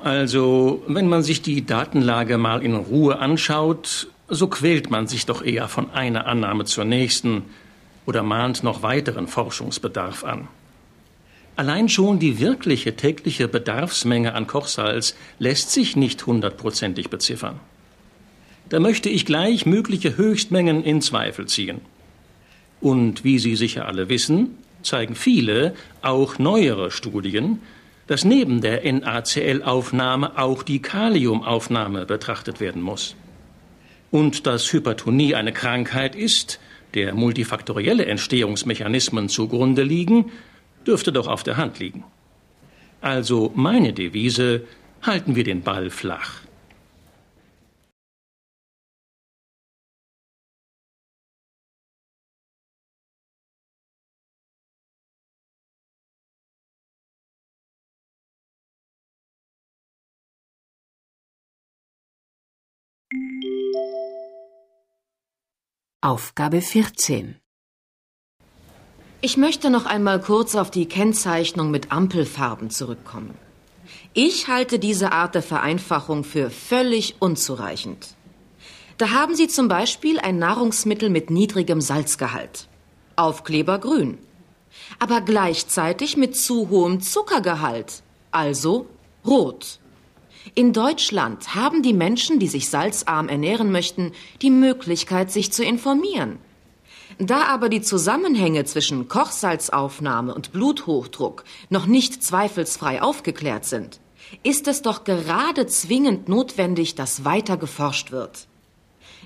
Also, 0.00 0.82
wenn 0.86 1.08
man 1.08 1.22
sich 1.22 1.40
die 1.40 1.64
Datenlage 1.64 2.36
mal 2.36 2.62
in 2.62 2.74
Ruhe 2.74 3.18
anschaut, 3.18 4.08
so 4.28 4.46
quält 4.48 4.90
man 4.90 5.06
sich 5.06 5.24
doch 5.24 5.42
eher 5.42 5.68
von 5.68 5.90
einer 5.92 6.26
Annahme 6.26 6.64
zur 6.64 6.84
nächsten 6.84 7.44
oder 8.04 8.22
mahnt 8.22 8.62
noch 8.62 8.82
weiteren 8.82 9.26
Forschungsbedarf 9.26 10.24
an. 10.24 10.48
Allein 11.56 11.88
schon 11.88 12.18
die 12.18 12.38
wirkliche 12.40 12.96
tägliche 12.96 13.48
Bedarfsmenge 13.48 14.34
an 14.34 14.46
Kochsalz 14.46 15.16
lässt 15.38 15.70
sich 15.70 15.96
nicht 15.96 16.26
hundertprozentig 16.26 17.08
beziffern. 17.08 17.60
Da 18.68 18.80
möchte 18.80 19.08
ich 19.08 19.24
gleich 19.26 19.66
mögliche 19.66 20.16
Höchstmengen 20.16 20.82
in 20.82 21.00
Zweifel 21.00 21.46
ziehen. 21.46 21.80
Und 22.82 23.24
wie 23.24 23.38
Sie 23.38 23.56
sicher 23.56 23.86
alle 23.86 24.10
wissen, 24.10 24.58
zeigen 24.82 25.14
viele, 25.14 25.74
auch 26.02 26.38
neuere 26.38 26.90
Studien, 26.90 27.60
dass 28.08 28.24
neben 28.24 28.60
der 28.60 28.92
NaCl-Aufnahme 28.92 30.36
auch 30.36 30.62
die 30.62 30.82
Kaliumaufnahme 30.82 32.04
betrachtet 32.04 32.60
werden 32.60 32.82
muss. 32.82 33.16
Und 34.10 34.46
dass 34.46 34.70
Hypertonie 34.70 35.34
eine 35.34 35.52
Krankheit 35.52 36.14
ist, 36.14 36.60
der 36.92 37.14
multifaktorielle 37.14 38.04
Entstehungsmechanismen 38.04 39.30
zugrunde 39.30 39.82
liegen, 39.82 40.30
dürfte 40.86 41.10
doch 41.10 41.28
auf 41.28 41.42
der 41.42 41.56
Hand 41.56 41.78
liegen. 41.78 42.04
Also 43.00 43.50
meine 43.54 43.94
Devise, 43.94 44.66
Halten 45.02 45.34
wir 45.34 45.42
den 45.42 45.62
Ball 45.62 45.90
flach. 45.90 46.42
Aufgabe 66.04 66.60
14 66.62 67.36
Ich 69.20 69.36
möchte 69.36 69.70
noch 69.70 69.86
einmal 69.86 70.20
kurz 70.20 70.56
auf 70.56 70.68
die 70.68 70.86
Kennzeichnung 70.86 71.70
mit 71.70 71.92
Ampelfarben 71.92 72.70
zurückkommen. 72.70 73.38
Ich 74.12 74.48
halte 74.48 74.80
diese 74.80 75.12
Art 75.12 75.36
der 75.36 75.44
Vereinfachung 75.44 76.24
für 76.24 76.50
völlig 76.50 77.14
unzureichend. 77.20 78.16
Da 78.98 79.10
haben 79.10 79.36
Sie 79.36 79.46
zum 79.46 79.68
Beispiel 79.68 80.18
ein 80.18 80.40
Nahrungsmittel 80.40 81.08
mit 81.08 81.30
niedrigem 81.30 81.80
Salzgehalt. 81.80 82.66
Aufkleber 83.14 83.78
grün. 83.78 84.18
Aber 84.98 85.20
gleichzeitig 85.20 86.16
mit 86.16 86.36
zu 86.36 86.68
hohem 86.68 87.00
Zuckergehalt. 87.00 88.02
Also 88.32 88.88
rot. 89.24 89.78
In 90.54 90.72
Deutschland 90.72 91.54
haben 91.54 91.82
die 91.82 91.92
Menschen, 91.92 92.38
die 92.38 92.48
sich 92.48 92.68
salzarm 92.68 93.28
ernähren 93.28 93.70
möchten, 93.70 94.12
die 94.42 94.50
Möglichkeit, 94.50 95.30
sich 95.30 95.52
zu 95.52 95.64
informieren. 95.64 96.38
Da 97.18 97.44
aber 97.44 97.68
die 97.68 97.82
Zusammenhänge 97.82 98.64
zwischen 98.64 99.08
Kochsalzaufnahme 99.08 100.34
und 100.34 100.52
Bluthochdruck 100.52 101.44
noch 101.70 101.86
nicht 101.86 102.22
zweifelsfrei 102.22 103.02
aufgeklärt 103.02 103.64
sind, 103.64 104.00
ist 104.42 104.66
es 104.66 104.82
doch 104.82 105.04
gerade 105.04 105.66
zwingend 105.66 106.28
notwendig, 106.28 106.94
dass 106.94 107.24
weiter 107.24 107.56
geforscht 107.56 108.12
wird. 108.12 108.46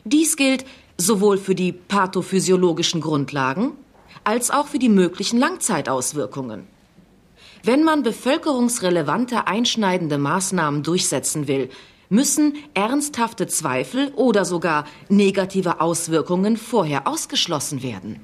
Dies 0.04 0.36
gilt 0.36 0.64
sowohl 0.98 1.38
für 1.38 1.54
die 1.54 1.72
pathophysiologischen 1.72 3.00
Grundlagen 3.00 3.72
als 4.24 4.50
auch 4.50 4.66
für 4.66 4.78
die 4.78 4.88
möglichen 4.88 5.38
Langzeitauswirkungen. 5.38 6.66
Wenn 7.66 7.82
man 7.82 8.04
bevölkerungsrelevante 8.04 9.48
einschneidende 9.48 10.18
Maßnahmen 10.18 10.84
durchsetzen 10.84 11.48
will, 11.48 11.68
müssen 12.08 12.54
ernsthafte 12.74 13.48
Zweifel 13.48 14.12
oder 14.14 14.44
sogar 14.44 14.84
negative 15.08 15.80
Auswirkungen 15.80 16.56
vorher 16.58 17.08
ausgeschlossen 17.08 17.82
werden. 17.82 18.20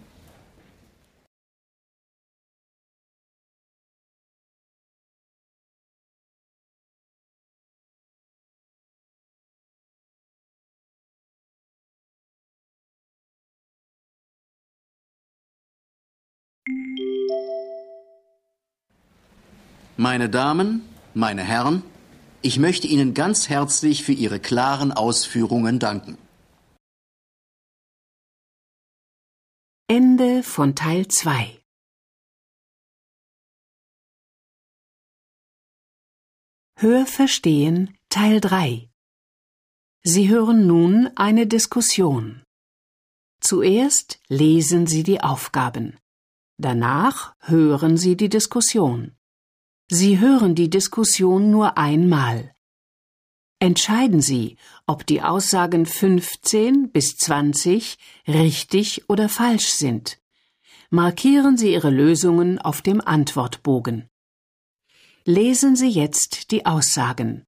Meine 19.98 20.30
Damen, 20.30 20.88
meine 21.12 21.42
Herren, 21.42 21.82
ich 22.40 22.58
möchte 22.58 22.86
Ihnen 22.86 23.12
ganz 23.12 23.50
herzlich 23.50 24.04
für 24.04 24.12
Ihre 24.12 24.40
klaren 24.40 24.90
Ausführungen 24.90 25.78
danken. 25.78 26.16
Ende 29.88 30.42
von 30.42 30.74
Teil 30.74 31.08
2 31.08 31.60
Hörverstehen 36.78 37.94
Teil 38.08 38.40
3 38.40 38.88
Sie 40.04 40.30
hören 40.30 40.66
nun 40.66 41.10
eine 41.16 41.46
Diskussion. 41.46 42.42
Zuerst 43.40 44.20
lesen 44.28 44.86
Sie 44.86 45.02
die 45.02 45.20
Aufgaben. 45.20 45.98
Danach 46.56 47.34
hören 47.40 47.98
Sie 47.98 48.16
die 48.16 48.30
Diskussion. 48.30 49.14
Sie 49.94 50.20
hören 50.20 50.54
die 50.54 50.70
Diskussion 50.70 51.50
nur 51.50 51.76
einmal. 51.76 52.54
Entscheiden 53.58 54.22
Sie, 54.22 54.56
ob 54.86 55.04
die 55.04 55.20
Aussagen 55.20 55.84
15 55.84 56.90
bis 56.90 57.18
20 57.18 57.98
richtig 58.26 59.10
oder 59.10 59.28
falsch 59.28 59.68
sind. 59.68 60.18
Markieren 60.88 61.58
Sie 61.58 61.74
Ihre 61.74 61.90
Lösungen 61.90 62.58
auf 62.58 62.80
dem 62.80 63.02
Antwortbogen. 63.02 64.08
Lesen 65.26 65.76
Sie 65.76 65.90
jetzt 65.90 66.52
die 66.52 66.64
Aussagen. 66.64 67.44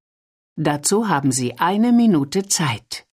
Dazu 0.54 1.08
haben 1.08 1.32
Sie 1.32 1.58
eine 1.58 1.92
Minute 1.92 2.46
Zeit. 2.46 3.06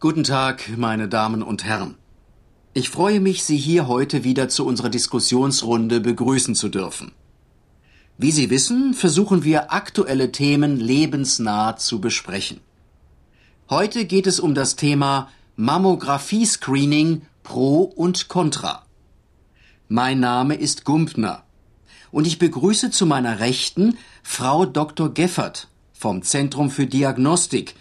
Guten 0.00 0.24
Tag, 0.24 0.76
meine 0.76 1.06
Damen 1.06 1.40
und 1.40 1.62
Herren. 1.62 1.94
Ich 2.74 2.90
freue 2.90 3.20
mich, 3.20 3.44
Sie 3.44 3.56
hier 3.56 3.86
heute 3.86 4.24
wieder 4.24 4.48
zu 4.48 4.66
unserer 4.66 4.88
Diskussionsrunde 4.88 6.00
begrüßen 6.00 6.56
zu 6.56 6.68
dürfen. 6.68 7.12
Wie 8.18 8.32
Sie 8.32 8.50
wissen, 8.50 8.92
versuchen 8.92 9.44
wir 9.44 9.72
aktuelle 9.72 10.32
Themen 10.32 10.80
lebensnah 10.80 11.76
zu 11.76 12.00
besprechen. 12.00 12.60
Heute 13.70 14.04
geht 14.04 14.26
es 14.26 14.40
um 14.40 14.52
das 14.54 14.74
Thema 14.74 15.28
Mammographie-Screening 15.54 17.22
Pro 17.44 17.82
und 17.82 18.26
Contra. 18.26 18.84
Mein 19.86 20.18
Name 20.18 20.56
ist 20.56 20.84
Gumpner 20.84 21.44
und 22.10 22.26
ich 22.26 22.40
begrüße 22.40 22.90
zu 22.90 23.06
meiner 23.06 23.38
Rechten 23.38 23.96
Frau 24.24 24.66
Dr. 24.66 25.14
Geffert 25.14 25.68
vom 26.06 26.22
Zentrum 26.22 26.70
für 26.70 26.86
Diagnostik 26.86 27.74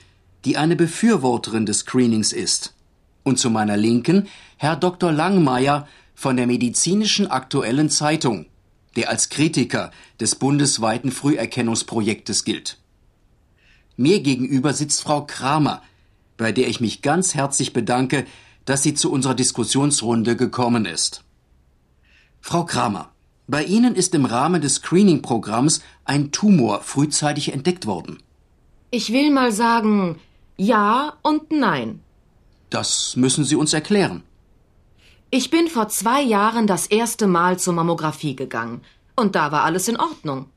die 0.45 0.57
eine 0.57 0.75
Befürworterin 0.75 1.67
des 1.67 1.81
Screenings 1.81 2.33
ist. 2.33 2.73
Und 3.21 3.37
zu 3.37 3.51
meiner 3.51 3.77
Linken 3.77 4.27
Herr 4.57 4.75
Dr. 4.75 5.11
Langmeier 5.11 5.87
von 6.15 6.35
der 6.35 6.47
Medizinischen 6.47 7.27
Aktuellen 7.27 7.91
Zeitung, 7.91 8.47
der 8.95 9.11
als 9.11 9.29
Kritiker 9.29 9.91
des 10.19 10.33
bundesweiten 10.33 11.11
Früherkennungsprojektes 11.11 12.45
gilt. 12.45 12.79
Mir 13.95 14.23
gegenüber 14.23 14.73
sitzt 14.73 15.03
Frau 15.03 15.23
Kramer, 15.27 15.83
bei 16.35 16.51
der 16.51 16.67
ich 16.67 16.81
mich 16.81 17.03
ganz 17.03 17.35
herzlich 17.35 17.73
bedanke, 17.73 18.25
dass 18.65 18.81
sie 18.81 18.95
zu 18.95 19.11
unserer 19.11 19.35
Diskussionsrunde 19.35 20.35
gekommen 20.35 20.85
ist. 20.85 21.23
Frau 22.41 22.65
Kramer, 22.65 23.11
bei 23.47 23.63
Ihnen 23.63 23.95
ist 23.95 24.15
im 24.15 24.25
Rahmen 24.25 24.61
des 24.61 24.75
Screening-Programms 24.75 25.81
ein 26.03 26.31
Tumor 26.31 26.81
frühzeitig 26.81 27.53
entdeckt 27.53 27.85
worden. 27.85 28.17
Ich 28.91 29.11
will 29.11 29.31
mal 29.31 29.51
sagen, 29.51 30.19
ja 30.57 31.13
und 31.21 31.51
nein. 31.51 32.01
Das 32.69 33.15
müssen 33.15 33.43
Sie 33.43 33.55
uns 33.55 33.73
erklären. 33.73 34.23
Ich 35.29 35.49
bin 35.49 35.67
vor 35.67 35.89
zwei 35.89 36.21
Jahren 36.21 36.65
das 36.65 36.87
erste 36.87 37.27
Mal 37.27 37.59
zur 37.59 37.73
Mammographie 37.73 38.35
gegangen. 38.35 38.81
Und 39.15 39.35
da 39.35 39.51
war 39.51 39.63
alles 39.63 39.87
in 39.87 39.97
Ordnung. 39.97 40.49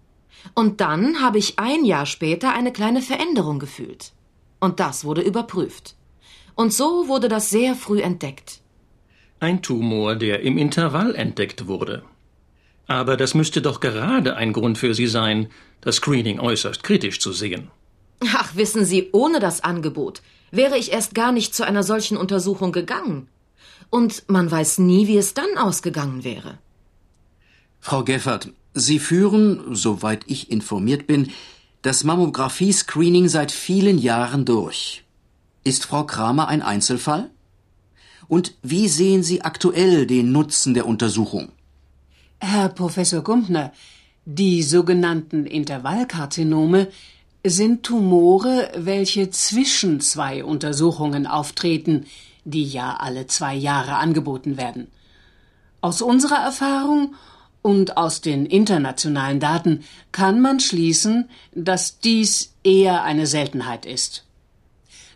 Und 0.55 0.81
dann 0.81 1.21
habe 1.21 1.39
ich 1.39 1.59
ein 1.59 1.85
Jahr 1.85 2.07
später 2.07 2.53
eine 2.55 2.73
kleine 2.73 3.03
Veränderung 3.03 3.59
gefühlt. 3.59 4.13
Und 4.61 4.81
das 4.81 5.05
wurde 5.05 5.23
überprüft. 5.23 5.95
Und 6.55 6.73
so 6.73 7.09
wurde 7.09 7.29
das 7.29 7.51
sehr 7.51 7.75
früh 7.75 8.01
entdeckt. 8.01 8.61
Ein 9.41 9.63
Tumor, 9.63 10.17
der 10.17 10.41
im 10.41 10.59
Intervall 10.59 11.15
entdeckt 11.15 11.67
wurde. 11.67 12.03
Aber 12.89 13.17
das 13.17 13.35
müsste 13.35 13.63
doch 13.63 13.79
gerade 13.79 14.35
ein 14.37 14.53
Grund 14.53 14.79
für 14.79 14.95
Sie 14.95 15.07
sein, 15.07 15.49
das 15.81 15.97
Screening 15.97 16.41
äußerst 16.41 16.83
kritisch 16.83 17.21
zu 17.21 17.33
sehen. 17.33 17.71
Ach, 18.35 18.57
wissen 18.57 18.85
Sie, 18.85 19.11
ohne 19.13 19.39
das 19.39 19.63
Angebot 19.63 20.23
wäre 20.51 20.79
ich 20.79 20.93
erst 20.93 21.15
gar 21.15 21.33
nicht 21.33 21.55
zu 21.55 21.65
einer 21.65 21.83
solchen 21.83 22.17
Untersuchung 22.17 22.73
gegangen. 22.73 23.29
Und 23.91 24.25
man 24.29 24.51
weiß 24.51 24.79
nie, 24.79 25.07
wie 25.07 25.17
es 25.17 25.35
dann 25.35 25.57
ausgegangen 25.57 26.25
wäre. 26.25 26.59
Frau 27.81 28.05
Geffert, 28.05 28.51
Sie 28.75 28.99
führen, 28.99 29.75
soweit 29.75 30.25
ich 30.27 30.51
informiert 30.51 31.07
bin, 31.07 31.31
das 31.83 32.05
Mammographie-Screening 32.05 33.29
seit 33.29 33.53
vielen 33.53 33.99
Jahren 33.99 34.45
durch. 34.45 35.05
Ist 35.65 35.87
Frau 35.87 36.05
Kramer 36.05 36.49
ein 36.49 36.63
Einzelfall? 36.63 37.31
Und 38.27 38.55
wie 38.63 38.89
sehen 38.89 39.23
Sie 39.23 39.43
aktuell 39.43 40.07
den 40.07 40.33
Nutzen 40.33 40.75
der 40.75 40.87
Untersuchung? 40.87 41.53
Herr 42.41 42.69
Professor 42.69 43.23
Gumpner, 43.23 43.73
die 44.25 44.63
sogenannten 44.63 45.45
Intervallkarzinome 45.45 46.89
sind 47.45 47.83
Tumore, 47.83 48.71
welche 48.77 49.31
zwischen 49.31 50.01
zwei 50.01 50.45
Untersuchungen 50.45 51.27
auftreten, 51.27 52.07
die 52.45 52.65
ja 52.65 52.97
alle 52.97 53.27
zwei 53.27 53.55
Jahre 53.55 53.97
angeboten 53.97 54.57
werden. 54.57 54.89
Aus 55.81 56.01
unserer 56.01 56.39
Erfahrung 56.39 57.15
und 57.63 57.97
aus 57.97 58.21
den 58.21 58.47
internationalen 58.47 59.41
Daten 59.41 59.85
kann 60.13 60.41
man 60.41 60.61
schließen, 60.61 61.29
dass 61.53 61.99
dies 61.99 62.55
eher 62.63 63.03
eine 63.03 63.27
Seltenheit 63.27 63.85
ist. 63.85 64.25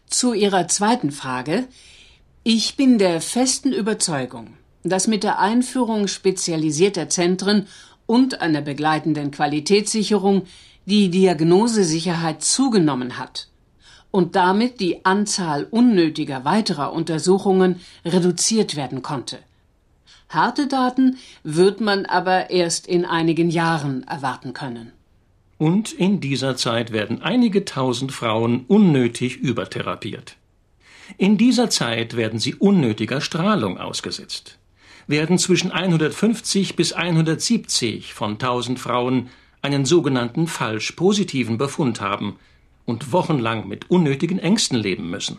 Zu 0.06 0.32
Ihrer 0.34 0.68
zweiten 0.68 1.12
Frage. 1.12 1.68
Ich 2.44 2.76
bin 2.76 2.98
der 2.98 3.20
festen 3.20 3.72
Überzeugung, 3.72 4.54
dass 4.82 5.06
mit 5.06 5.22
der 5.22 5.38
Einführung 5.38 6.08
spezialisierter 6.08 7.08
Zentren 7.08 7.66
und 8.06 8.40
einer 8.40 8.60
begleitenden 8.60 9.30
Qualitätssicherung 9.30 10.42
die 10.86 11.10
Diagnosesicherheit 11.10 12.42
zugenommen 12.42 13.18
hat 13.18 13.48
und 14.10 14.36
damit 14.36 14.80
die 14.80 15.04
Anzahl 15.04 15.66
unnötiger 15.70 16.44
weiterer 16.44 16.92
Untersuchungen 16.92 17.80
reduziert 18.04 18.76
werden 18.76 19.02
konnte. 19.02 19.38
Harte 20.28 20.66
Daten 20.66 21.18
wird 21.42 21.80
man 21.80 22.06
aber 22.06 22.50
erst 22.50 22.86
in 22.86 23.04
einigen 23.04 23.50
Jahren 23.50 24.02
erwarten 24.04 24.52
können. 24.52 24.92
Und 25.58 25.92
in 25.92 26.20
dieser 26.20 26.56
Zeit 26.56 26.90
werden 26.90 27.22
einige 27.22 27.64
tausend 27.64 28.12
Frauen 28.12 28.64
unnötig 28.66 29.36
übertherapiert. 29.36 30.36
In 31.18 31.36
dieser 31.36 31.70
Zeit 31.70 32.16
werden 32.16 32.38
sie 32.38 32.54
unnötiger 32.54 33.20
Strahlung 33.20 33.78
ausgesetzt. 33.78 34.58
Werden 35.06 35.38
zwischen 35.38 35.72
150 35.72 36.76
bis 36.76 36.92
170 36.92 38.14
von 38.14 38.32
1000 38.32 38.78
Frauen 38.78 39.30
einen 39.62 39.84
sogenannten 39.84 40.46
falsch 40.46 40.92
positiven 40.92 41.58
Befund 41.58 42.00
haben 42.00 42.36
und 42.84 43.12
wochenlang 43.12 43.68
mit 43.68 43.90
unnötigen 43.90 44.38
Ängsten 44.38 44.78
leben 44.78 45.08
müssen. 45.10 45.38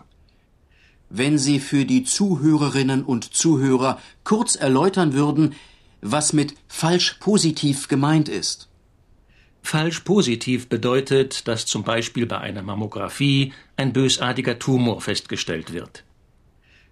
Wenn 1.10 1.38
Sie 1.38 1.60
für 1.60 1.86
die 1.86 2.04
Zuhörerinnen 2.04 3.04
und 3.04 3.34
Zuhörer 3.34 4.00
kurz 4.24 4.56
erläutern 4.56 5.14
würden, 5.14 5.54
was 6.02 6.34
mit 6.34 6.56
falsch 6.68 7.18
positiv 7.20 7.88
gemeint 7.88 8.30
ist. 8.30 8.70
Falsch 9.62 10.02
positiv 10.02 10.68
bedeutet, 10.68 11.48
dass 11.48 11.66
zum 11.66 11.84
Beispiel 11.84 12.26
bei 12.26 12.40
einer 12.40 12.62
Mammographie 12.62 13.54
ein 13.78 13.94
bösartiger 13.94 14.60
Tumor 14.60 15.00
festgestellt 15.00 15.72
wird. 15.72 16.04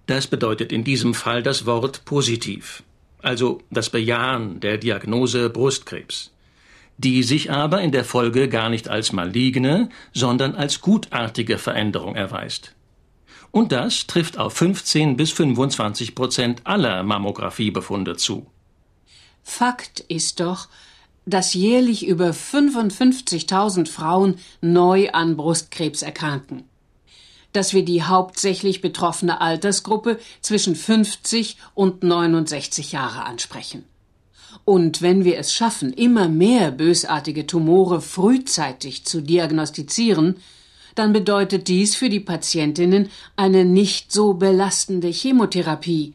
Das 0.08 0.28
bedeutet 0.28 0.72
in 0.72 0.84
diesem 0.84 1.14
Fall 1.14 1.44
das 1.44 1.66
Wort 1.66 2.06
positiv, 2.06 2.84
also 3.22 3.62
das 3.70 3.90
Bejahen 3.90 4.60
der 4.60 4.78
Diagnose 4.78 5.50
Brustkrebs 5.50 6.32
die 7.02 7.24
sich 7.24 7.52
aber 7.52 7.82
in 7.82 7.92
der 7.92 8.06
Folge 8.06 8.48
gar 8.48 8.70
nicht 8.70 8.88
als 8.88 9.12
maligne, 9.12 9.90
sondern 10.14 10.56
als 10.56 10.82
gutartige 10.82 11.58
Veränderung 11.58 12.16
erweist. 12.16 12.76
Und 13.50 13.72
das 13.72 14.08
trifft 14.08 14.38
auf 14.38 14.54
15 14.54 15.18
bis 15.18 15.32
25 15.32 16.16
Prozent 16.16 16.62
aller 16.64 17.04
Mammografiebefunde 17.04 18.16
zu. 18.18 18.46
Fakt 19.44 20.02
ist 20.02 20.40
doch, 20.40 20.70
dass 21.26 21.54
jährlich 21.54 22.08
über 22.08 22.30
55.000 22.32 23.88
Frauen 23.88 24.36
neu 24.62 25.10
an 25.10 25.38
Brustkrebs 25.38 26.04
erkranken. 26.04 26.64
Dass 27.54 27.74
wir 27.74 27.84
die 27.84 28.04
hauptsächlich 28.04 28.82
betroffene 28.82 29.42
Altersgruppe 29.42 30.20
zwischen 30.42 30.76
50 30.76 31.58
und 31.74 32.04
69 32.04 32.92
Jahre 32.92 33.26
ansprechen. 33.26 33.84
Und 34.64 35.02
wenn 35.02 35.26
wir 35.26 35.38
es 35.38 35.54
schaffen, 35.54 35.92
immer 35.94 36.30
mehr 36.30 36.72
bösartige 36.72 37.48
Tumore 37.48 38.02
frühzeitig 38.02 39.06
zu 39.06 39.22
diagnostizieren, 39.22 40.38
dann 40.96 41.14
bedeutet 41.14 41.68
dies 41.68 41.96
für 41.96 42.10
die 42.10 42.20
Patientinnen 42.20 43.10
eine 43.36 43.66
nicht 43.66 44.12
so 44.12 44.34
belastende 44.34 45.08
Chemotherapie 45.08 46.14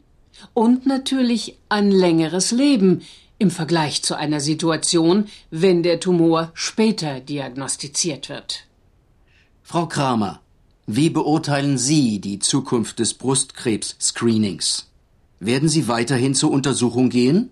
und 0.55 0.87
natürlich 0.87 1.59
ein 1.69 1.91
längeres 1.91 2.51
Leben 2.51 3.03
im 3.39 3.51
Vergleich 3.51 4.03
zu 4.03 4.15
einer 4.17 4.41
Situation, 4.41 5.27
wenn 5.51 5.83
der 5.83 6.01
Tumor 6.01 6.51
später 6.55 7.21
diagnostiziert 7.21 8.29
wird. 8.29 8.65
Frau 9.63 9.87
Kramer, 9.87 10.41
wie 10.87 11.11
beurteilen 11.11 11.79
Sie 11.79 12.21
die 12.21 12.39
Zukunft 12.39 13.01
des 13.01 13.15
Brustkrebs-Screenings? 13.15 14.89
Werden 15.41 15.69
Sie 15.69 15.89
weiterhin 15.89 16.35
zur 16.35 16.53
Untersuchung 16.53 17.11
gehen? 17.11 17.51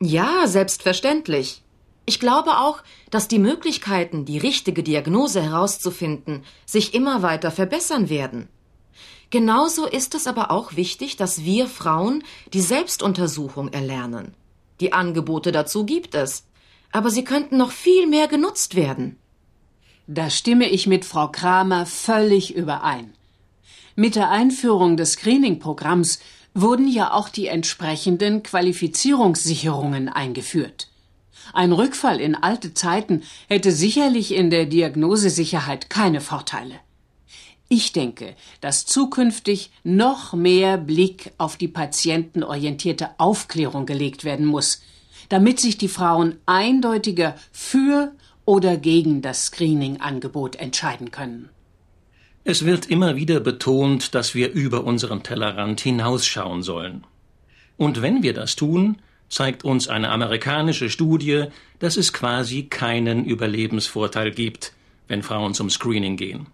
Ja, 0.00 0.46
selbstverständlich. 0.46 1.62
Ich 2.04 2.18
glaube 2.18 2.58
auch, 2.58 2.82
dass 3.10 3.28
die 3.28 3.38
Möglichkeiten, 3.38 4.24
die 4.24 4.38
richtige 4.38 4.82
Diagnose 4.82 5.40
herauszufinden, 5.40 6.42
sich 6.66 6.94
immer 6.94 7.22
weiter 7.22 7.50
verbessern 7.50 8.08
werden. 8.08 8.48
Genauso 9.30 9.86
ist 9.86 10.14
es 10.14 10.26
aber 10.26 10.50
auch 10.50 10.74
wichtig, 10.74 11.16
dass 11.16 11.44
wir 11.44 11.68
Frauen 11.68 12.24
die 12.54 12.62
Selbstuntersuchung 12.62 13.68
erlernen. 13.68 14.34
Die 14.80 14.92
Angebote 14.92 15.52
dazu 15.52 15.84
gibt 15.84 16.14
es, 16.14 16.44
aber 16.90 17.10
sie 17.10 17.24
könnten 17.24 17.56
noch 17.56 17.70
viel 17.70 18.06
mehr 18.06 18.26
genutzt 18.26 18.74
werden. 18.74 19.16
Da 20.10 20.30
stimme 20.30 20.66
ich 20.70 20.86
mit 20.86 21.04
Frau 21.04 21.28
Kramer 21.28 21.84
völlig 21.84 22.56
überein. 22.56 23.12
Mit 23.94 24.16
der 24.16 24.30
Einführung 24.30 24.96
des 24.96 25.12
Screening-Programms 25.12 26.20
wurden 26.54 26.88
ja 26.88 27.12
auch 27.12 27.28
die 27.28 27.46
entsprechenden 27.46 28.42
Qualifizierungssicherungen 28.42 30.08
eingeführt. 30.08 30.88
Ein 31.52 31.72
Rückfall 31.72 32.22
in 32.22 32.34
alte 32.34 32.72
Zeiten 32.72 33.22
hätte 33.48 33.70
sicherlich 33.70 34.34
in 34.34 34.48
der 34.48 34.64
Diagnosesicherheit 34.64 35.90
keine 35.90 36.22
Vorteile. 36.22 36.76
Ich 37.68 37.92
denke, 37.92 38.34
dass 38.62 38.86
zukünftig 38.86 39.70
noch 39.84 40.32
mehr 40.32 40.78
Blick 40.78 41.32
auf 41.36 41.58
die 41.58 41.68
patientenorientierte 41.68 43.10
Aufklärung 43.18 43.84
gelegt 43.84 44.24
werden 44.24 44.46
muss, 44.46 44.80
damit 45.28 45.60
sich 45.60 45.76
die 45.76 45.88
Frauen 45.88 46.36
eindeutiger 46.46 47.34
für 47.52 48.12
oder 48.48 48.78
gegen 48.78 49.20
das 49.20 49.44
Screening-Angebot 49.44 50.56
entscheiden 50.56 51.10
können. 51.10 51.50
Es 52.44 52.64
wird 52.64 52.86
immer 52.86 53.14
wieder 53.14 53.40
betont, 53.40 54.14
dass 54.14 54.34
wir 54.34 54.52
über 54.52 54.84
unseren 54.84 55.22
Tellerrand 55.22 55.82
hinausschauen 55.82 56.62
sollen. 56.62 57.04
Und 57.76 58.00
wenn 58.00 58.22
wir 58.22 58.32
das 58.32 58.56
tun, 58.56 59.02
zeigt 59.28 59.66
uns 59.66 59.88
eine 59.88 60.08
amerikanische 60.08 60.88
Studie, 60.88 61.44
dass 61.78 61.98
es 61.98 62.14
quasi 62.14 62.62
keinen 62.62 63.26
Überlebensvorteil 63.26 64.30
gibt, 64.30 64.72
wenn 65.08 65.22
Frauen 65.22 65.52
zum 65.52 65.68
Screening 65.68 66.16
gehen. 66.16 66.46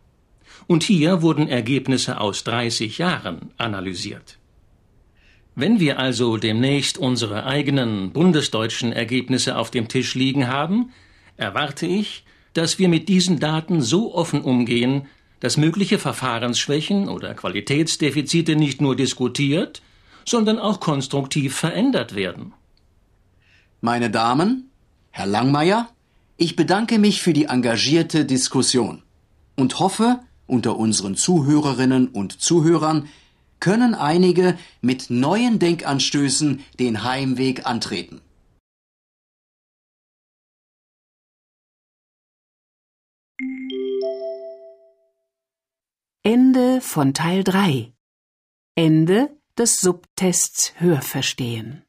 Und 0.67 0.83
hier 0.83 1.23
wurden 1.23 1.47
Ergebnisse 1.47 2.21
aus 2.21 2.43
30 2.43 2.99
Jahren 2.99 3.53
analysiert. 3.57 4.39
Wenn 5.55 5.79
wir 5.79 6.01
also 6.01 6.39
demnächst 6.39 6.99
unsere 6.99 7.47
eigenen 7.47 8.11
bundesdeutschen 8.11 8.93
Ergebnisse 8.93 9.57
auf 9.57 9.71
dem 9.71 9.87
Tisch 9.87 10.17
liegen 10.17 10.49
haben, 10.49 10.91
erwarte 11.37 11.87
ich, 11.87 12.25
dass 12.53 12.79
wir 12.79 12.89
mit 12.89 13.09
diesen 13.09 13.41
Daten 13.41 13.83
so 13.83 14.15
offen 14.15 14.41
umgehen, 14.43 15.07
dass 15.41 15.57
mögliche 15.57 15.99
Verfahrensschwächen 15.99 17.09
oder 17.09 17.35
Qualitätsdefizite 17.35 18.57
nicht 18.57 18.81
nur 18.81 18.97
diskutiert, 18.97 19.83
sondern 20.25 20.59
auch 20.59 20.81
konstruktiv 20.81 21.55
verändert 21.55 22.15
werden. 22.15 22.55
Meine 23.81 24.11
Damen, 24.11 24.71
Herr 25.11 25.27
Langmeier, 25.27 25.89
ich 26.37 26.57
bedanke 26.57 26.99
mich 26.99 27.21
für 27.21 27.33
die 27.33 27.45
engagierte 27.45 28.25
Diskussion 28.25 29.03
und 29.57 29.79
hoffe, 29.79 30.21
unter 30.47 30.77
unseren 30.77 31.15
Zuhörerinnen 31.17 32.09
und 32.09 32.41
Zuhörern 32.41 33.09
können 33.61 33.95
einige 33.95 34.59
mit 34.81 35.11
neuen 35.11 35.59
Denkanstößen 35.59 36.61
den 36.79 37.05
Heimweg 37.05 37.67
antreten. 37.67 38.21
Ende 46.23 46.81
von 46.81 47.13
Teil 47.13 47.45
3. 47.45 47.93
Ende 48.77 49.37
des 49.59 49.77
Subtests 49.77 50.73
Hörverstehen. 50.79 51.85